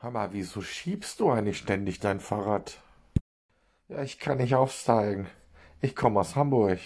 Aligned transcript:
Hammer, 0.00 0.32
wieso 0.32 0.62
schiebst 0.62 1.18
du 1.18 1.28
eigentlich 1.28 1.58
ständig 1.58 1.98
dein 1.98 2.20
Fahrrad? 2.20 2.80
Ja, 3.88 4.00
ich 4.02 4.20
kann 4.20 4.38
nicht 4.38 4.54
aufsteigen. 4.54 5.26
Ich 5.80 5.96
komme 5.96 6.20
aus 6.20 6.36
Hamburg. 6.36 6.78